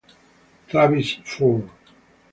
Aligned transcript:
Travis 0.67 1.21
Ford 1.21 1.69